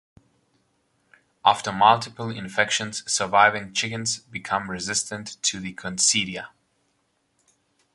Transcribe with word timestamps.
After 1.45 1.71
multiple 1.71 2.31
infections, 2.31 3.03
surviving 3.05 3.71
chickens 3.71 4.17
become 4.17 4.67
resistant 4.71 5.37
to 5.43 5.59
the 5.59 5.75
coccidia. 5.75 6.47